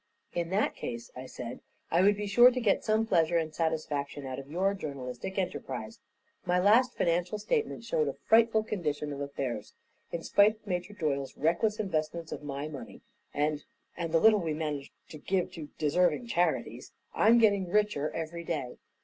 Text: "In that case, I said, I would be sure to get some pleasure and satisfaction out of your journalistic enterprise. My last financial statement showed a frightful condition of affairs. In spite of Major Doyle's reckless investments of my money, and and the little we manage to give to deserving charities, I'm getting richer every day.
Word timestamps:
"In 0.33 0.49
that 0.49 0.73
case, 0.75 1.11
I 1.15 1.27
said, 1.27 1.59
I 1.91 2.01
would 2.01 2.17
be 2.17 2.25
sure 2.25 2.49
to 2.49 2.59
get 2.59 2.83
some 2.83 3.05
pleasure 3.05 3.37
and 3.37 3.53
satisfaction 3.53 4.25
out 4.25 4.39
of 4.39 4.49
your 4.49 4.73
journalistic 4.73 5.37
enterprise. 5.37 5.99
My 6.43 6.57
last 6.57 6.95
financial 6.95 7.37
statement 7.37 7.83
showed 7.83 8.07
a 8.07 8.13
frightful 8.25 8.63
condition 8.63 9.13
of 9.13 9.21
affairs. 9.21 9.75
In 10.11 10.23
spite 10.23 10.55
of 10.55 10.65
Major 10.65 10.93
Doyle's 10.93 11.37
reckless 11.37 11.79
investments 11.79 12.31
of 12.31 12.41
my 12.41 12.67
money, 12.67 13.01
and 13.31 13.63
and 13.95 14.11
the 14.11 14.19
little 14.19 14.39
we 14.39 14.55
manage 14.55 14.91
to 15.09 15.19
give 15.19 15.51
to 15.51 15.69
deserving 15.77 16.25
charities, 16.25 16.93
I'm 17.13 17.37
getting 17.37 17.69
richer 17.69 18.09
every 18.09 18.43
day. 18.43 18.77